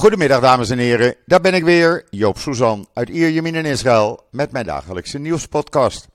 Goedemiddag 0.00 0.40
dames 0.40 0.70
en 0.70 0.78
heren, 0.78 1.14
daar 1.26 1.40
ben 1.40 1.54
ik 1.54 1.64
weer, 1.64 2.06
Joop 2.10 2.38
Suzan 2.38 2.88
uit 2.92 3.08
Ierjemien 3.08 3.54
in 3.54 3.64
Israël 3.64 4.26
met 4.30 4.52
mijn 4.52 4.66
dagelijkse 4.66 5.18
nieuwspodcast. 5.18 6.08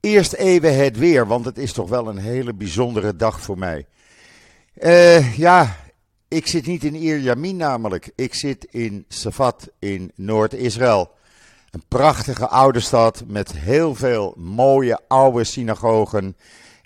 Eerst 0.00 0.32
even 0.32 0.76
het 0.76 0.98
weer, 0.98 1.26
want 1.26 1.44
het 1.44 1.58
is 1.58 1.72
toch 1.72 1.88
wel 1.88 2.08
een 2.08 2.18
hele 2.18 2.54
bijzondere 2.54 3.16
dag 3.16 3.40
voor 3.40 3.58
mij. 3.58 3.86
Uh, 4.74 5.38
ja, 5.38 5.76
ik 6.28 6.46
zit 6.46 6.66
niet 6.66 6.84
in 6.84 6.94
Ierjemien 6.94 7.56
namelijk, 7.56 8.12
ik 8.14 8.34
zit 8.34 8.66
in 8.70 9.04
Safat 9.08 9.70
in 9.78 10.12
Noord-Israël. 10.14 11.10
Een 11.70 11.84
prachtige 11.88 12.48
oude 12.48 12.80
stad 12.80 13.22
met 13.26 13.52
heel 13.52 13.94
veel 13.94 14.34
mooie 14.36 15.00
oude 15.08 15.44
synagogen 15.44 16.36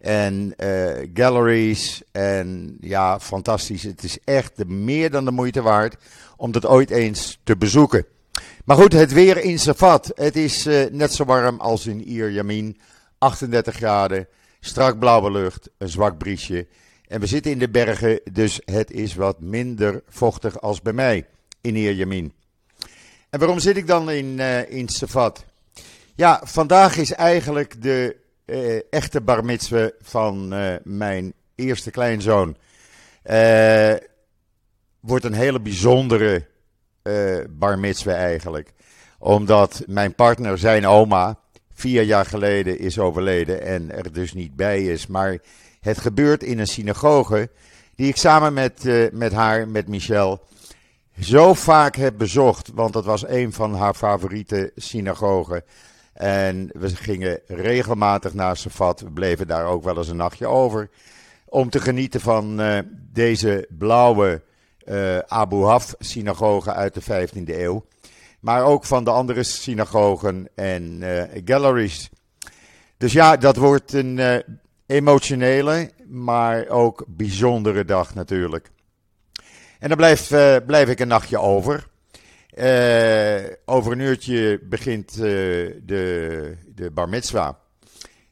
en 0.01 0.55
uh, 0.57 1.09
galleries. 1.15 2.03
En 2.13 2.77
ja, 2.81 3.21
fantastisch. 3.21 3.83
Het 3.83 4.03
is 4.03 4.19
echt 4.25 4.67
meer 4.67 5.11
dan 5.11 5.25
de 5.25 5.31
moeite 5.31 5.63
waard 5.63 5.97
om 6.37 6.53
dat 6.53 6.67
ooit 6.67 6.91
eens 6.91 7.39
te 7.45 7.57
bezoeken. 7.57 8.07
Maar 8.65 8.77
goed, 8.77 8.93
het 8.93 9.13
weer 9.13 9.37
in 9.37 9.59
Safat. 9.59 10.13
Het 10.15 10.37
is 10.37 10.67
uh, 10.67 10.85
net 10.91 11.13
zo 11.13 11.25
warm 11.25 11.61
als 11.61 11.87
in 11.87 12.07
Ir 12.09 12.31
Yamin. 12.31 12.79
38 13.19 13.75
graden, 13.75 14.29
strak 14.61 14.99
blauwe 14.99 15.31
lucht, 15.31 15.71
een 15.79 15.89
zwak 15.89 16.19
briesje. 16.19 16.67
En 17.07 17.21
we 17.21 17.27
zitten 17.27 17.53
in 17.53 17.59
de 17.59 17.69
bergen, 17.69 18.21
dus 18.33 18.61
het 18.65 18.91
is 18.91 19.15
wat 19.15 19.41
minder 19.41 20.03
vochtig 20.09 20.61
als 20.61 20.83
bij 20.83 20.93
mij 20.93 21.27
in 21.61 21.77
Ir 21.77 21.93
Yamin. 21.93 22.33
En 23.31 23.39
waarom 23.39 23.59
zit 23.59 23.77
ik 23.77 23.87
dan 23.87 24.11
in, 24.11 24.27
uh, 24.39 24.71
in 24.71 24.89
Safat? 24.89 25.45
Ja, 26.15 26.41
vandaag 26.45 26.97
is 26.97 27.13
eigenlijk 27.13 27.83
de 27.83 28.17
uh, 28.49 28.81
echte 28.91 29.21
bar 29.21 29.45
mitzwe 29.45 29.95
van 30.01 30.55
uh, 30.55 30.75
mijn 30.83 31.33
eerste 31.55 31.91
kleinzoon. 31.91 32.57
Uh, 33.31 33.95
wordt 35.01 35.25
een 35.25 35.33
hele 35.33 35.61
bijzondere 35.61 36.47
bar 37.51 37.79
mitzwe 37.79 38.13
eigenlijk. 38.13 38.73
Omdat 39.19 39.83
mijn 39.87 40.15
partner, 40.15 40.59
zijn 40.59 40.87
oma, 40.87 41.39
vier 41.73 42.03
jaar 42.03 42.27
geleden 42.27 42.79
is 42.79 42.99
overleden 42.99 43.63
en 43.63 43.93
er 43.93 44.13
dus 44.13 44.33
niet 44.33 44.57
bij 44.57 44.85
is. 44.85 45.07
Maar 45.07 45.39
het 45.81 45.99
gebeurt 45.99 46.43
in 46.43 46.59
een 46.59 46.67
synagoge 46.67 47.51
die 47.95 48.09
ik 48.09 48.17
samen 48.17 48.53
met, 48.53 48.85
met 49.13 49.33
haar, 49.33 49.69
met 49.69 49.89
Michel, 49.89 50.43
zo 51.21 51.55
vaak 51.55 51.97
heb 51.97 52.19
bezocht. 52.19 52.71
Want 52.75 52.93
dat 52.93 53.05
was 53.05 53.29
een 53.29 53.53
van 53.53 53.75
haar 53.75 53.95
favoriete 53.95 54.73
synagogen. 54.77 55.65
En 56.19 56.71
we 56.73 56.97
gingen 56.97 57.41
regelmatig 57.47 58.35
naar 58.35 58.57
Safat. 58.57 59.01
We 59.01 59.11
bleven 59.11 59.47
daar 59.47 59.65
ook 59.65 59.85
wel 59.85 59.97
eens 59.97 60.09
een 60.09 60.17
nachtje 60.17 60.47
over. 60.47 60.89
Om 61.45 61.71
te 61.71 61.81
genieten 61.81 62.21
van 62.21 62.61
uh, 62.61 62.79
deze 63.13 63.67
blauwe 63.79 64.43
uh, 64.85 65.19
Abu 65.19 65.65
Haf 65.65 65.95
synagoge 65.99 66.73
uit 66.73 66.95
de 66.95 67.03
15e 67.03 67.43
eeuw. 67.45 67.87
Maar 68.41 68.65
ook 68.65 68.85
van 68.85 69.05
de 69.05 69.11
andere 69.11 69.43
synagogen 69.43 70.49
en 70.55 71.01
uh, 71.03 71.23
galleries. 71.45 72.11
Dus 72.97 73.13
ja, 73.13 73.37
dat 73.37 73.57
wordt 73.57 73.93
een 73.93 74.43
emotionele, 74.87 75.91
maar 76.07 76.69
ook 76.69 77.05
bijzondere 77.07 77.85
dag 77.85 78.15
natuurlijk. 78.15 78.71
En 79.79 79.89
dan 79.89 79.97
blijf, 79.97 80.29
blijf 80.67 80.89
ik 80.89 81.01
een 81.01 81.09
nachtje 81.09 81.39
over. 81.39 81.87
Uh, 82.59 83.51
over 83.65 83.93
een 83.93 84.01
uurtje 84.01 84.61
begint 84.63 85.17
uh, 85.17 85.23
de, 85.83 86.57
de 86.75 86.91
bar 86.91 87.09
mitzwa. 87.09 87.59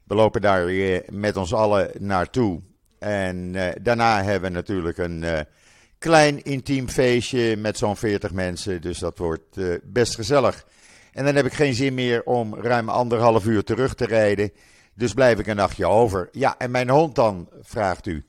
We 0.04 0.14
lopen 0.14 0.40
daar 0.40 0.70
met 1.10 1.36
ons 1.36 1.54
allen 1.54 1.90
naartoe. 1.98 2.60
En 2.98 3.54
uh, 3.54 3.68
daarna 3.82 4.22
hebben 4.22 4.50
we 4.50 4.56
natuurlijk 4.56 4.98
een 4.98 5.24
klein 5.98 6.42
intiem 6.42 6.88
feestje 6.88 7.56
met 7.56 7.78
zo'n 7.78 7.96
40 7.96 8.32
mensen. 8.32 8.80
Dus 8.80 8.98
dat 8.98 9.18
wordt 9.18 9.58
best 9.82 10.14
gezellig. 10.14 10.66
En 11.12 11.24
dan 11.24 11.34
heb 11.34 11.46
ik 11.46 11.52
geen 11.52 11.74
zin 11.74 11.94
meer 11.94 12.22
om 12.22 12.54
ruim 12.54 12.88
anderhalf 12.88 13.46
uur 13.46 13.64
terug 13.64 13.94
te 13.94 14.06
rijden. 14.06 14.52
Dus 14.94 15.12
blijf 15.12 15.38
ik 15.38 15.46
een 15.46 15.56
nachtje 15.56 15.86
over. 15.86 16.28
Ja, 16.32 16.54
en 16.58 16.70
mijn 16.70 16.88
hond 16.88 17.14
dan, 17.14 17.48
vraagt 17.60 18.06
u. 18.06 18.24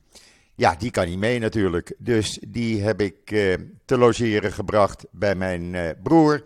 Ja, 0.58 0.74
die 0.78 0.90
kan 0.90 1.06
niet 1.06 1.18
mee 1.18 1.38
natuurlijk. 1.38 1.94
Dus 1.98 2.38
die 2.48 2.82
heb 2.82 3.00
ik 3.00 3.30
uh, 3.30 3.54
te 3.84 3.98
logeren 3.98 4.52
gebracht 4.52 5.06
bij 5.10 5.34
mijn 5.34 5.74
uh, 5.74 5.88
broer 6.02 6.44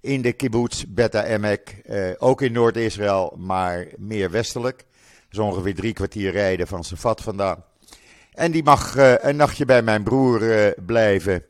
in 0.00 0.22
de 0.22 0.32
kibbutz 0.32 0.84
Beta 0.88 1.24
Emek. 1.24 1.82
Uh, 1.84 2.10
ook 2.18 2.42
in 2.42 2.52
Noord-Israël, 2.52 3.34
maar 3.38 3.86
meer 3.96 4.30
westelijk. 4.30 4.84
Dus 5.28 5.38
ongeveer 5.38 5.74
drie 5.74 5.92
kwartier 5.92 6.32
rijden 6.32 6.66
van 6.66 6.84
Safat 6.84 7.20
vandaan. 7.20 7.64
En 8.32 8.50
die 8.52 8.62
mag 8.62 8.94
een 9.20 9.36
nachtje 9.36 9.64
bij 9.64 9.82
mijn 9.82 10.02
broer 10.02 10.74
blijven. 10.86 11.44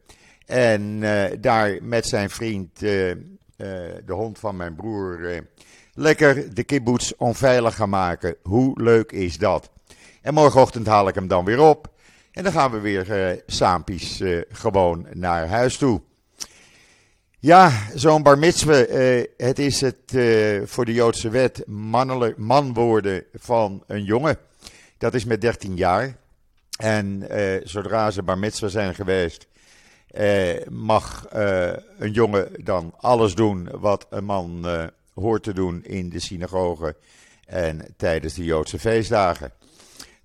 En 0.47 1.01
daar 1.41 1.79
met 1.83 2.07
zijn 2.07 2.31
vriend, 2.31 2.79
de 2.79 4.03
hond 4.07 4.39
van 4.39 4.57
mijn 4.57 4.75
broer, 4.75 5.43
lekker 5.95 6.55
de 6.55 6.65
kibbutz 6.65 7.13
onveilig 7.17 7.75
gaan 7.75 7.89
maken. 7.89 8.37
Hoe 8.43 8.83
leuk 8.83 9.13
is 9.13 9.39
dat? 9.39 9.71
En 10.27 10.35
morgenochtend 10.35 10.87
haal 10.87 11.09
ik 11.09 11.15
hem 11.15 11.29
dan 11.29 11.45
weer 11.45 11.61
op. 11.61 11.89
En 12.33 12.43
dan 12.43 12.53
gaan 12.53 12.71
we 12.71 12.81
weer 12.81 13.31
uh, 13.33 13.41
saampies 13.47 14.21
uh, 14.21 14.43
gewoon 14.49 15.07
naar 15.13 15.49
huis 15.49 15.77
toe. 15.77 16.01
Ja, 17.39 17.73
zo'n 17.95 18.23
bar 18.23 18.39
mitzwe, 18.39 18.89
uh, 18.89 19.47
het 19.47 19.59
is 19.59 19.81
het 19.81 20.19
voor 20.65 20.85
de 20.85 20.93
Joodse 20.93 21.29
wet 21.29 21.63
mannelijk, 21.67 22.37
man 22.37 22.73
worden 22.75 23.25
van 23.35 23.83
een 23.87 24.05
jongen. 24.05 24.39
Dat 24.99 25.15
is 25.15 25.25
met 25.25 25.41
13 25.41 25.77
jaar. 25.77 26.17
En 26.77 27.29
zodra 27.65 28.11
ze 28.11 28.23
bar 28.23 28.39
mitzwe 28.39 28.69
zijn 28.69 28.95
geweest, 28.95 29.47
mag 30.69 31.27
een 31.99 32.13
jongen 32.13 32.65
dan 32.65 32.95
alles 32.97 33.35
doen 33.35 33.69
wat 33.73 34.07
een 34.11 34.25
man 34.25 34.67
hoort 35.15 35.43
te 35.43 35.55
doen 35.55 35.85
in 35.85 36.09
de 36.09 36.21
synagoge 36.21 36.97
en 37.47 37.95
tijdens 37.97 38.35
de 38.35 38.45
Joodse 38.45 38.79
feestdagen. 38.79 39.53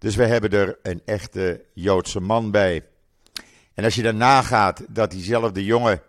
Dus 0.02 0.16
we 0.16 0.26
hebben 0.26 0.50
er 0.50 0.78
een 0.84 1.02
echte 1.06 1.66
Joodse 1.74 2.20
man 2.20 2.52
bij. 2.52 2.86
En 3.74 3.84
als 3.84 3.96
je 3.96 4.02
dan 4.02 4.18
nagaat 4.18 4.82
dat 4.90 5.12
diezelfde 5.12 5.66
jongen 5.66 6.02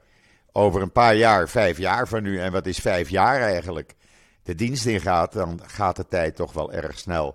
over 0.53 0.83
een 0.83 0.93
paar 0.93 1.15
jaar, 1.15 1.49
vijf 1.49 1.79
jaar 1.79 2.09
van 2.09 2.23
nu, 2.23 2.41
en 2.41 2.53
wat 2.53 2.67
is 2.67 2.79
vijf 2.79 3.09
jaar 3.09 3.41
eigenlijk, 3.41 3.95
de 4.43 4.55
dienst 4.55 4.87
ingaat, 4.87 5.33
dan 5.33 5.61
gaat 5.67 5.97
de 5.97 6.07
tijd 6.09 6.37
toch 6.37 6.53
wel 6.53 6.73
erg 6.73 6.99
snel. 6.99 7.27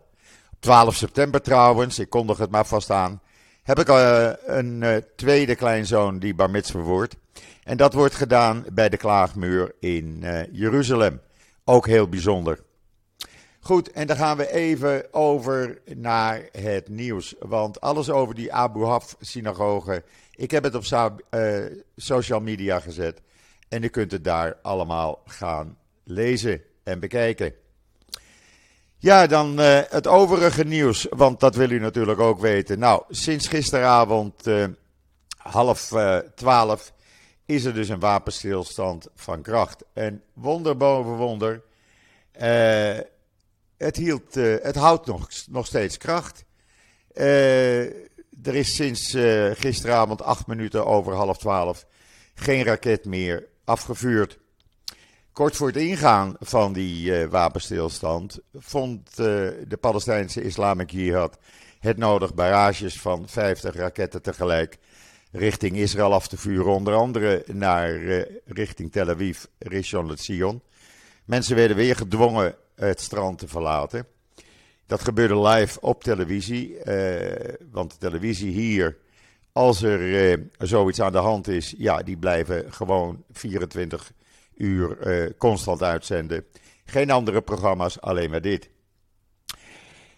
Op 0.51 0.57
12 0.59 0.95
september 0.95 1.41
trouwens, 1.41 1.99
ik 1.99 2.09
kondig 2.09 2.37
het 2.37 2.51
maar 2.51 2.65
vast 2.65 2.89
aan, 2.89 3.21
heb 3.63 3.79
ik 3.79 3.89
uh, 3.89 4.29
een 4.45 4.81
uh, 4.81 4.95
tweede 5.15 5.55
kleinzoon 5.55 6.19
die 6.19 6.35
bar 6.35 6.49
mitzvah 6.49 6.83
wordt. 6.83 7.15
En 7.63 7.77
dat 7.77 7.93
wordt 7.93 8.15
gedaan 8.15 8.65
bij 8.73 8.89
de 8.89 8.97
Klaagmuur 8.97 9.75
in 9.79 10.19
uh, 10.23 10.39
Jeruzalem. 10.51 11.21
Ook 11.65 11.87
heel 11.87 12.09
bijzonder. 12.09 12.59
Goed, 13.67 13.91
en 13.91 14.07
dan 14.07 14.15
gaan 14.17 14.37
we 14.37 14.51
even 14.51 15.13
over 15.13 15.81
naar 15.95 16.49
het 16.51 16.89
nieuws. 16.89 17.35
Want 17.39 17.81
alles 17.81 18.09
over 18.09 18.35
die 18.35 18.53
Abu 18.53 18.83
Haf-synagoge. 18.85 20.03
Ik 20.35 20.51
heb 20.51 20.63
het 20.63 20.75
op 20.75 20.83
uh, 21.31 21.65
social 21.95 22.39
media 22.39 22.79
gezet. 22.79 23.21
En 23.69 23.83
u 23.83 23.87
kunt 23.87 24.11
het 24.11 24.23
daar 24.23 24.57
allemaal 24.61 25.21
gaan 25.25 25.77
lezen 26.03 26.61
en 26.83 26.99
bekijken. 26.99 27.53
Ja, 28.97 29.27
dan 29.27 29.59
uh, 29.59 29.79
het 29.89 30.07
overige 30.07 30.63
nieuws. 30.63 31.07
Want 31.09 31.39
dat 31.39 31.55
wil 31.55 31.71
u 31.71 31.79
natuurlijk 31.79 32.19
ook 32.19 32.39
weten. 32.39 32.79
Nou, 32.79 33.03
sinds 33.09 33.47
gisteravond 33.47 34.47
uh, 34.47 34.65
half 35.37 35.93
twaalf 36.35 36.93
is 37.45 37.65
er 37.65 37.73
dus 37.73 37.89
een 37.89 37.99
wapenstilstand 37.99 39.07
van 39.15 39.41
kracht. 39.41 39.83
En 39.93 40.23
wonder 40.33 40.77
boven 40.77 41.15
wonder 41.15 41.61
het, 43.77 43.95
hield, 43.95 44.37
uh, 44.37 44.55
het 44.61 44.75
houdt 44.75 45.05
nog, 45.05 45.29
nog 45.49 45.65
steeds 45.65 45.97
kracht. 45.97 46.45
Uh, 47.13 47.81
er 48.43 48.55
is 48.55 48.75
sinds 48.75 49.13
uh, 49.13 49.51
gisteravond 49.53 50.21
acht 50.21 50.47
minuten 50.47 50.85
over 50.85 51.13
half 51.13 51.37
twaalf 51.37 51.85
geen 52.35 52.63
raket 52.63 53.05
meer 53.05 53.47
afgevuurd. 53.63 54.39
Kort 55.31 55.55
voor 55.55 55.67
het 55.67 55.75
ingaan 55.75 56.35
van 56.39 56.73
die 56.73 57.27
wapenstilstand 57.27 58.39
vond 58.53 59.15
de 59.15 59.77
Palestijnse 59.79 60.41
Islamic 60.41 60.91
Jihad 60.91 61.37
het 61.79 61.97
nodig 61.97 62.33
barrages 62.33 62.99
van 62.99 63.27
50 63.27 63.75
raketten 63.75 64.21
tegelijk 64.21 64.77
richting 65.31 65.75
Israël 65.75 66.13
af 66.13 66.27
te 66.27 66.37
vuren. 66.37 66.73
Onder 66.73 66.93
andere 66.93 67.43
naar 67.47 67.91
richting 68.45 68.91
Tel 68.91 69.09
Aviv, 69.09 69.43
Rishon 69.59 70.07
LeZion. 70.07 70.61
Mensen 71.25 71.55
werden 71.55 71.77
weer 71.77 71.95
gedwongen 71.95 72.55
het 72.85 73.01
strand 73.01 73.39
te 73.39 73.47
verlaten. 73.47 74.07
Dat 74.85 75.01
gebeurde 75.01 75.39
live 75.39 75.81
op 75.81 76.03
televisie, 76.03 76.77
eh, 76.77 77.53
want 77.71 77.91
de 77.91 77.97
televisie 77.97 78.51
hier, 78.51 78.97
als 79.51 79.81
er 79.81 80.31
eh, 80.31 80.37
zoiets 80.57 81.01
aan 81.01 81.11
de 81.11 81.17
hand 81.17 81.47
is, 81.47 81.73
ja, 81.77 82.03
die 82.03 82.17
blijven 82.17 82.73
gewoon 82.73 83.23
24 83.31 84.11
uur 84.55 84.99
eh, 84.99 85.29
constant 85.37 85.83
uitzenden. 85.83 86.45
Geen 86.85 87.11
andere 87.11 87.41
programma's, 87.41 88.01
alleen 88.01 88.29
maar 88.29 88.41
dit. 88.41 88.69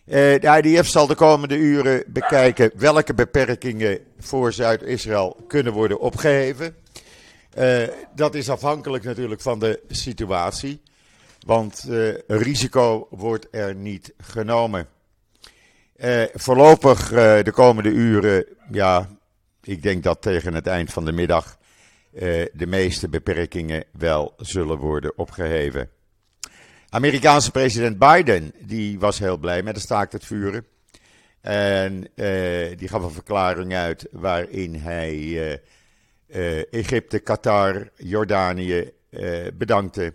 de 0.06 0.62
IDF 0.64 0.88
zal 0.88 1.08
de 1.08 1.16
komende 1.16 1.58
uren 1.58 2.04
bekijken 2.08 2.72
welke 2.76 3.14
beperkingen 3.14 4.00
voor 4.20 4.54
Zuid-Israël 4.54 5.38
kunnen 5.48 5.74
worden 5.74 6.00
opgeheven. 6.00 6.76
Dat 8.16 8.36
is 8.36 8.50
afhankelijk 8.50 9.04
natuurlijk 9.04 9.42
van 9.42 9.60
de 9.60 9.84
situatie. 9.88 10.82
Want 11.50 11.86
uh, 11.88 12.14
risico 12.28 13.08
wordt 13.10 13.48
er 13.52 13.76
niet 13.76 14.14
genomen. 14.18 14.88
Uh, 15.98 16.24
voorlopig 16.34 17.10
de 17.44 17.52
komende 17.54 17.90
uren, 17.90 18.46
ja, 18.72 19.10
ik 19.64 19.84
denk 19.84 20.04
dat 20.04 20.22
tegen 20.22 20.54
het 20.54 20.68
eind 20.68 20.94
van 20.94 21.06
de 21.06 21.12
middag 21.12 21.58
de 22.54 22.66
meeste 22.68 23.10
beperkingen 23.10 23.84
wel 23.92 24.34
zullen 24.38 24.78
worden 24.78 25.18
opgeheven. 25.18 25.90
Amerikaanse 26.90 27.52
president 27.52 27.98
Biden, 28.00 28.54
die 28.60 29.00
was 29.00 29.20
heel 29.20 29.38
blij 29.38 29.64
met 29.64 29.76
de 29.76 29.82
staakt 29.82 30.14
het 30.14 30.26
vuren. 30.26 30.66
En 31.42 32.08
die 32.78 32.88
gaf 32.88 33.04
een 33.04 33.12
verklaring 33.12 33.74
uit 33.74 34.08
waarin 34.12 34.76
hij 34.76 35.62
Egypte, 36.72 37.20
Qatar, 37.20 37.90
Jordanië 37.96 38.92
bedankte 39.54 40.14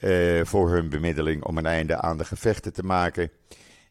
uh, 0.00 0.44
voor 0.44 0.70
hun 0.70 0.88
bemiddeling 0.88 1.44
om 1.44 1.58
een 1.58 1.66
einde 1.66 1.96
aan 1.96 2.18
de 2.18 2.24
gevechten 2.24 2.72
te 2.72 2.82
maken. 2.82 3.30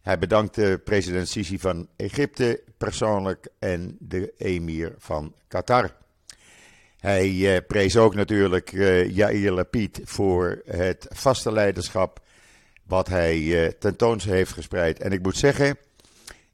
Hij 0.01 0.17
bedankte 0.19 0.81
president 0.83 1.29
Sisi 1.29 1.59
van 1.59 1.87
Egypte 1.95 2.63
persoonlijk 2.77 3.47
en 3.59 3.97
de 3.99 4.33
emir 4.37 4.93
van 4.97 5.33
Qatar. 5.47 5.95
Hij 6.97 7.61
prees 7.67 7.97
ook 7.97 8.15
natuurlijk 8.15 8.71
Yair 9.11 9.51
Lapid 9.51 10.01
voor 10.03 10.61
het 10.65 11.07
vaste 11.09 11.51
leiderschap 11.51 12.19
wat 12.83 13.07
hij 13.07 13.73
tentoons 13.79 14.25
heeft 14.25 14.51
gespreid. 14.51 14.99
En 14.99 15.11
ik 15.11 15.21
moet 15.21 15.37
zeggen, 15.37 15.77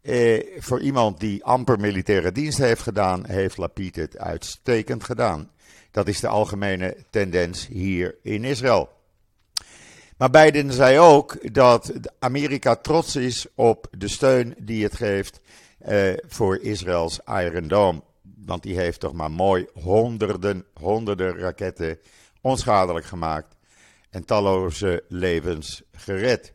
eh, 0.06 0.44
voor 0.58 0.80
iemand 0.80 1.20
die 1.20 1.44
amper 1.44 1.80
militaire 1.80 2.32
dienst 2.32 2.58
heeft 2.58 2.82
gedaan, 2.82 3.26
heeft 3.26 3.58
Lapid 3.58 3.96
het 3.96 4.18
uitstekend 4.18 5.04
gedaan. 5.04 5.52
Dat 5.92 6.08
is 6.08 6.20
de 6.20 6.28
algemene 6.28 6.98
tendens 7.10 7.68
hier 7.68 8.16
in 8.22 8.44
Israël. 8.44 8.90
Maar 10.18 10.30
Biden 10.30 10.74
zei 10.74 11.00
ook 11.00 11.54
dat 11.54 11.94
Amerika 12.20 12.76
trots 12.76 13.16
is 13.16 13.46
op 13.56 13.88
de 13.98 14.08
steun 14.08 14.56
die 14.60 14.84
het 14.84 14.96
geeft 14.96 15.40
eh, 15.80 16.14
voor 16.28 16.60
Israëls 16.62 17.20
Iron 17.26 17.68
Dome. 17.68 18.02
Want 18.46 18.64
die 18.64 18.78
heeft 18.78 19.00
toch 19.00 19.14
maar 19.14 19.32
mooi 19.32 19.68
honderden, 19.74 20.66
honderden 20.74 21.38
raketten 21.38 22.00
onschadelijk 22.42 23.06
gemaakt 23.06 23.56
en 24.10 24.26
talloze 24.26 25.04
levens 25.08 25.84
gered. 25.92 26.54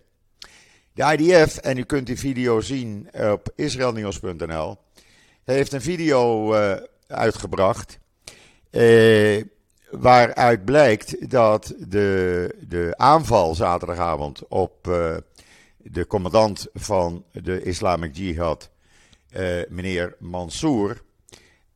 De 0.93 1.17
IDF, 1.17 1.57
en 1.57 1.79
u 1.79 1.83
kunt 1.83 2.07
die 2.07 2.19
video 2.19 2.61
zien 2.61 3.09
op 3.13 3.53
israelnieuws.nl, 3.55 4.77
heeft 5.45 5.73
een 5.73 5.83
video 5.83 6.55
uh, 6.55 6.77
uitgebracht. 7.07 7.99
Uh, 8.71 9.43
waaruit 9.91 10.65
blijkt 10.65 11.31
dat 11.31 11.75
de, 11.79 12.55
de 12.69 12.95
aanval 12.97 13.55
zaterdagavond 13.55 14.49
op 14.49 14.87
uh, 14.89 15.17
de 15.77 16.07
commandant 16.07 16.67
van 16.75 17.25
de 17.33 17.63
Islamic 17.63 18.17
Jihad, 18.17 18.71
meneer 19.69 20.17
Mansour, 20.19 21.03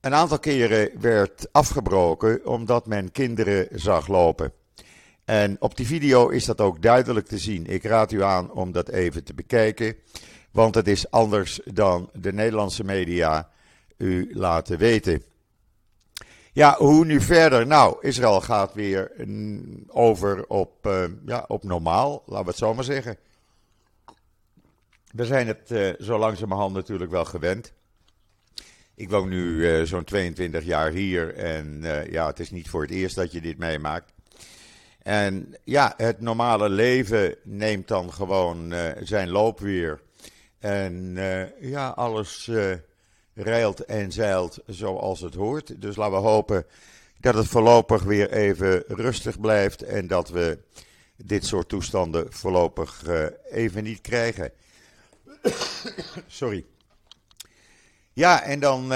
een 0.01 0.15
aantal 0.15 0.39
keren 0.39 0.91
werd 1.01 1.49
afgebroken 1.53 2.47
omdat 2.47 2.87
men 2.87 3.13
kinderen 3.13 3.69
zag 3.73 4.07
lopen. 4.07 4.53
En 5.25 5.57
op 5.59 5.77
die 5.77 5.87
video 5.87 6.29
is 6.29 6.45
dat 6.45 6.61
ook 6.61 6.83
duidelijk 6.83 7.27
te 7.27 7.39
zien. 7.39 7.67
Ik 7.67 7.85
raad 7.85 8.13
u 8.13 8.23
aan 8.23 8.53
om 8.53 8.73
dat 8.73 8.89
even 8.89 9.25
te 9.25 9.35
bekijken, 9.35 9.97
want 10.51 10.75
het 10.75 10.89
is 10.89 11.11
anders 11.11 11.61
dan 11.65 12.11
de 12.13 12.33
Nederlandse 12.33 12.85
media 12.85 13.51
u 13.97 14.31
laten 14.33 14.79
weten. 14.79 15.23
Ja, 16.55 16.77
hoe 16.79 17.05
nu 17.05 17.21
verder? 17.21 17.67
Nou, 17.67 17.97
Israël 18.01 18.41
gaat 18.41 18.75
weer 18.75 19.13
over 19.87 20.47
op, 20.47 20.87
uh, 20.87 21.05
ja, 21.27 21.45
op 21.49 21.65
normaal, 21.65 22.23
laten 22.27 22.45
we 22.45 22.51
het 22.51 22.59
zo 22.59 22.75
maar 22.75 22.85
zeggen. 22.85 23.17
We 25.11 25.25
zijn 25.25 25.47
het 25.47 25.71
uh, 25.71 25.93
zo 25.99 26.19
langzamerhand 26.19 26.75
natuurlijk 26.75 27.11
wel 27.11 27.25
gewend. 27.25 27.73
Ik 28.95 29.11
woon 29.11 29.29
nu 29.29 29.43
uh, 29.43 29.83
zo'n 29.83 30.05
22 30.05 30.65
jaar 30.65 30.91
hier 30.91 31.35
en 31.35 31.83
ja, 32.11 32.27
het 32.27 32.41
is 32.41 32.51
niet 32.51 32.69
voor 32.69 32.83
het 32.83 32.91
eerst 32.91 33.17
dat 33.17 33.33
je 33.33 33.41
dit 33.41 33.59
meemaakt. 33.59 34.13
En 35.03 35.55
ja, 35.65 35.95
het 35.97 36.21
normale 36.21 36.69
leven 36.69 37.35
neemt 37.43 37.89
dan 37.89 38.13
gewoon 38.13 38.75
zijn 39.03 39.29
loop 39.29 39.61
weer. 39.61 40.01
En 40.59 41.17
ja, 41.61 41.89
alles 41.89 42.51
rijlt 43.35 43.85
en 43.85 44.13
zeilt 44.13 44.59
zoals 44.67 45.21
het 45.21 45.35
hoort. 45.35 45.81
Dus 45.81 45.97
laten 45.97 46.23
we 46.23 46.29
hopen 46.29 46.67
dat 47.21 47.35
het 47.35 47.47
voorlopig 47.47 48.03
weer 48.03 48.33
even 48.33 48.85
rustig 48.87 49.41
blijft. 49.41 49.83
En 49.83 50.07
dat 50.07 50.29
we 50.29 50.59
dit 51.17 51.47
soort 51.47 51.69
toestanden 51.69 52.33
voorlopig 52.33 53.05
even 53.51 53.85
niet 53.85 54.01
krijgen. 54.01 54.53
Sorry. 56.27 56.65
Ja, 58.13 58.43
en 58.43 58.61
dan. 58.61 58.93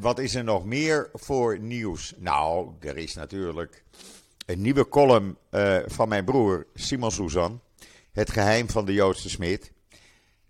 wat 0.00 0.18
is 0.18 0.34
er 0.34 0.44
nog 0.44 0.64
meer 0.64 1.10
voor 1.12 1.58
nieuws? 1.58 2.14
Nou, 2.16 2.72
er 2.80 2.96
is 2.96 3.14
natuurlijk 3.14 3.84
een 4.46 4.60
nieuwe 4.60 4.88
column 4.88 5.36
van 5.86 6.08
mijn 6.08 6.24
broer 6.24 6.66
Simon 6.74 7.10
Suzan. 7.10 7.60
Het 8.12 8.30
geheim 8.30 8.68
van 8.68 8.84
de 8.84 8.92
Joodse 8.92 9.30
smid. 9.30 9.72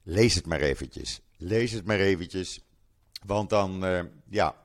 Lees 0.02 0.34
het 0.34 0.46
maar 0.46 0.60
eventjes. 0.60 1.20
Lees 1.44 1.72
het 1.72 1.84
maar 1.84 1.98
eventjes. 1.98 2.60
Want 3.24 3.50
dan, 3.50 3.84
uh, 3.84 4.02
ja, 4.28 4.56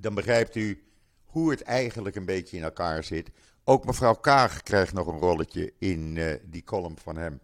dan 0.00 0.14
begrijpt 0.14 0.54
u 0.54 0.84
hoe 1.24 1.50
het 1.50 1.62
eigenlijk 1.62 2.16
een 2.16 2.24
beetje 2.24 2.56
in 2.56 2.62
elkaar 2.62 3.04
zit. 3.04 3.30
Ook 3.64 3.84
mevrouw 3.84 4.14
Kaag 4.14 4.62
krijgt 4.62 4.92
nog 4.92 5.06
een 5.06 5.18
rolletje 5.18 5.72
in 5.78 6.16
uh, 6.16 6.34
die 6.44 6.64
column 6.64 6.98
van 6.98 7.16
hem. 7.16 7.40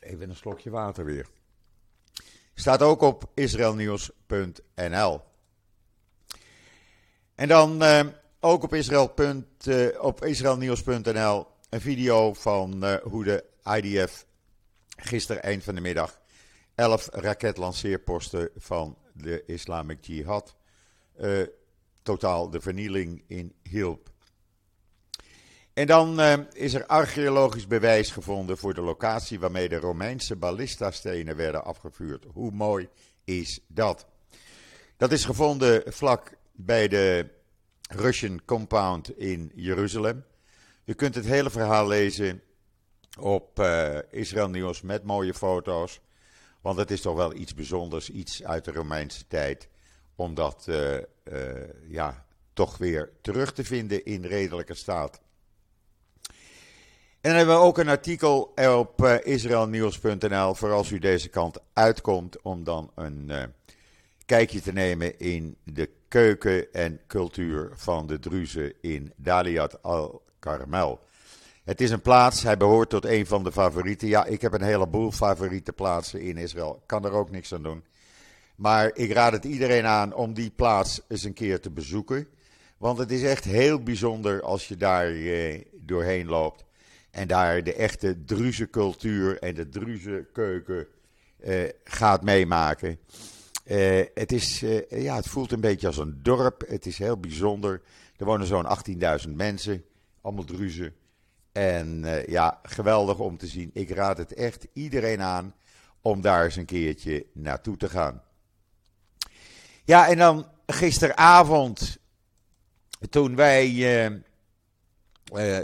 Even 0.00 0.28
een 0.28 0.36
slokje 0.36 0.70
water 0.70 1.04
weer. 1.04 1.26
Staat 2.54 2.82
ook 2.82 3.00
op 3.00 3.30
israelnieuws.nl. 3.34 5.20
En 7.34 7.48
dan 7.48 7.82
ook 8.40 8.62
op, 8.62 8.74
Israël. 8.74 9.14
Uh, 9.66 10.02
op 10.02 10.24
israelnieuws.nl 10.24 11.46
een 11.68 11.80
video 11.80 12.34
van 12.34 12.84
hoe 13.02 13.24
de 13.24 13.44
IDF 13.64 14.26
gisteren 14.96 15.42
eind 15.42 15.64
van 15.64 15.74
de 15.74 15.80
middag 15.80 16.18
11 16.78 17.08
raketlanceerposten 17.12 18.50
van 18.56 18.96
de 19.12 19.42
Islamic 19.46 20.04
Jihad 20.04 20.56
uh, 21.20 21.46
totaal 22.02 22.50
de 22.50 22.60
vernieling 22.60 23.22
in 23.26 23.54
hielp. 23.62 24.10
En 25.72 25.86
dan 25.86 26.20
is 26.52 26.74
er 26.74 26.86
archeologisch 26.86 27.66
bewijs 27.66 28.10
gevonden 28.10 28.58
voor 28.58 28.74
de 28.74 28.80
locatie 28.80 29.40
waarmee 29.40 29.68
de 29.68 29.76
Romeinse 29.76 30.36
ballistastenen 30.36 31.36
werden 31.36 31.64
afgevuurd. 31.64 32.24
Hoe 32.32 32.50
mooi 32.50 32.88
is 33.24 33.60
dat? 33.66 34.06
Dat 34.96 35.12
is 35.12 35.24
gevonden 35.24 35.92
vlak 35.92 36.36
bij 36.52 36.88
de 36.88 37.28
Russian 37.88 38.40
Compound 38.44 39.18
in 39.18 39.52
Jeruzalem. 39.54 40.24
U 40.84 40.92
kunt 40.92 41.14
het 41.14 41.26
hele 41.26 41.50
verhaal 41.50 41.86
lezen 41.86 42.42
op 43.20 43.58
uh, 43.58 43.98
Israël 44.10 44.48
Nieuws 44.48 44.82
met 44.82 45.04
mooie 45.04 45.34
foto's. 45.34 46.00
Want 46.60 46.78
het 46.78 46.90
is 46.90 47.00
toch 47.00 47.16
wel 47.16 47.34
iets 47.34 47.54
bijzonders, 47.54 48.10
iets 48.10 48.44
uit 48.44 48.64
de 48.64 48.72
Romeinse 48.72 49.26
tijd. 49.26 49.68
Om 50.14 50.34
dat 50.34 50.66
uh, 50.68 50.94
uh, 50.94 51.02
ja, 51.88 52.26
toch 52.52 52.78
weer 52.78 53.12
terug 53.20 53.52
te 53.52 53.64
vinden 53.64 54.04
in 54.04 54.24
redelijke 54.24 54.74
staat. 54.74 55.20
En 57.20 57.30
dan 57.30 57.34
hebben 57.34 57.54
we 57.54 57.62
ook 57.62 57.78
een 57.78 57.88
artikel 57.88 58.54
op 58.76 59.02
uh, 59.02 59.16
israelnieuws.nl 59.22 60.54
voor 60.54 60.72
als 60.72 60.90
u 60.90 60.98
deze 60.98 61.28
kant 61.28 61.58
uitkomt 61.72 62.42
om 62.42 62.64
dan 62.64 62.90
een 62.94 63.30
kijkje 64.26 64.60
te 64.60 64.72
nemen 64.72 65.18
in 65.18 65.56
de 65.64 65.90
keuken 66.08 66.72
en 66.72 67.00
cultuur 67.06 67.70
van 67.74 68.06
de 68.06 68.18
Druzen 68.18 68.72
in 68.80 69.12
Daliat 69.16 69.82
al-Karmel. 69.82 71.00
Het 71.68 71.80
is 71.80 71.90
een 71.90 72.02
plaats, 72.02 72.42
hij 72.42 72.56
behoort 72.56 72.88
tot 72.88 73.04
een 73.04 73.26
van 73.26 73.44
de 73.44 73.52
favorieten. 73.52 74.08
Ja, 74.08 74.24
ik 74.24 74.40
heb 74.40 74.52
een 74.52 74.62
heleboel 74.62 75.12
favoriete 75.12 75.72
plaatsen 75.72 76.20
in 76.20 76.36
Israël. 76.36 76.82
Kan 76.86 77.04
er 77.04 77.12
ook 77.12 77.30
niks 77.30 77.54
aan 77.54 77.62
doen. 77.62 77.84
Maar 78.56 78.90
ik 78.94 79.12
raad 79.12 79.32
het 79.32 79.44
iedereen 79.44 79.86
aan 79.86 80.14
om 80.14 80.34
die 80.34 80.50
plaats 80.50 81.00
eens 81.08 81.24
een 81.24 81.32
keer 81.32 81.60
te 81.60 81.70
bezoeken. 81.70 82.28
Want 82.78 82.98
het 82.98 83.10
is 83.10 83.22
echt 83.22 83.44
heel 83.44 83.82
bijzonder 83.82 84.42
als 84.42 84.68
je 84.68 84.76
daar 84.76 85.06
eh, 85.06 85.60
doorheen 85.72 86.26
loopt. 86.26 86.64
En 87.10 87.28
daar 87.28 87.64
de 87.64 87.74
echte 87.74 88.24
Druze 88.24 88.70
cultuur 88.70 89.38
en 89.38 89.54
de 89.54 89.68
Druze 89.68 90.26
keuken 90.32 90.86
eh, 91.40 91.54
gaat 91.84 92.22
meemaken. 92.22 92.98
Uh, 93.66 94.04
het, 94.14 94.32
is, 94.32 94.62
uh, 94.62 94.90
ja, 94.90 95.16
het 95.16 95.28
voelt 95.28 95.52
een 95.52 95.60
beetje 95.60 95.86
als 95.86 95.98
een 95.98 96.18
dorp. 96.22 96.64
Het 96.68 96.86
is 96.86 96.98
heel 96.98 97.18
bijzonder. 97.18 97.82
Er 98.16 98.24
wonen 98.24 98.46
zo'n 98.46 98.66
18.000 99.26 99.34
mensen, 99.34 99.84
allemaal 100.20 100.44
druzen. 100.44 100.94
En 101.52 102.02
uh, 102.04 102.26
ja, 102.26 102.60
geweldig 102.62 103.18
om 103.18 103.38
te 103.38 103.46
zien. 103.46 103.70
Ik 103.72 103.90
raad 103.90 104.18
het 104.18 104.34
echt 104.34 104.66
iedereen 104.72 105.22
aan 105.22 105.54
om 106.02 106.20
daar 106.20 106.44
eens 106.44 106.56
een 106.56 106.64
keertje 106.64 107.26
naartoe 107.32 107.76
te 107.76 107.88
gaan. 107.88 108.22
Ja, 109.84 110.08
en 110.08 110.18
dan 110.18 110.46
gisteravond, 110.66 111.98
toen 113.10 113.36
wij 113.36 113.70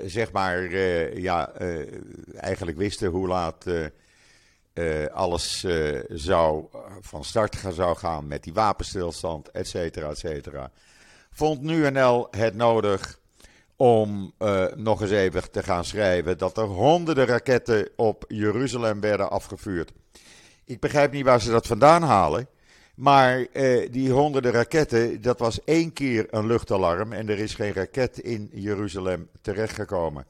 zeg 0.06 0.32
maar, 0.32 0.76
ja, 1.18 1.52
eigenlijk 2.34 2.76
wisten 2.76 3.08
hoe 3.08 3.28
laat 3.28 3.64
alles 5.12 5.66
zou 6.08 6.66
van 7.00 7.24
start 7.24 7.56
gaan, 7.56 7.72
zou 7.72 7.96
gaan 7.96 8.26
met 8.26 8.42
die 8.42 8.52
wapenstilstand, 8.52 9.50
et 9.50 9.68
cetera, 9.68 10.10
et 10.10 10.18
cetera, 10.18 10.70
vond 11.30 11.62
NL 11.62 12.28
het 12.30 12.54
nodig 12.54 13.18
om 13.84 14.32
uh, 14.38 14.64
nog 14.74 15.00
eens 15.00 15.10
even 15.10 15.50
te 15.50 15.62
gaan 15.62 15.84
schrijven 15.84 16.38
dat 16.38 16.58
er 16.58 16.64
honderden 16.64 17.26
raketten 17.26 17.88
op 17.96 18.24
Jeruzalem 18.28 19.00
werden 19.00 19.30
afgevuurd. 19.30 19.92
Ik 20.64 20.80
begrijp 20.80 21.12
niet 21.12 21.24
waar 21.24 21.40
ze 21.40 21.50
dat 21.50 21.66
vandaan 21.66 22.02
halen. 22.02 22.48
Maar 22.94 23.46
uh, 23.52 23.88
die 23.90 24.10
honderden 24.10 24.52
raketten, 24.52 25.22
dat 25.22 25.38
was 25.38 25.64
één 25.64 25.92
keer 25.92 26.26
een 26.30 26.46
luchtalarm 26.46 27.12
en 27.12 27.28
er 27.28 27.38
is 27.38 27.54
geen 27.54 27.72
raket 27.72 28.18
in 28.18 28.50
Jeruzalem 28.52 29.28
terechtgekomen. 29.40 30.26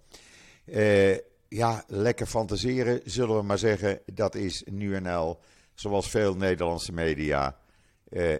Uh, 0.64 1.16
ja, 1.48 1.84
lekker 1.86 2.26
fantaseren, 2.26 3.00
zullen 3.04 3.36
we 3.36 3.42
maar 3.42 3.58
zeggen. 3.58 4.00
Dat 4.12 4.34
is 4.34 4.62
nu 4.70 4.94
en 4.94 5.06
al, 5.06 5.40
zoals 5.74 6.10
veel 6.10 6.36
Nederlandse 6.36 6.92
media, 6.92 7.56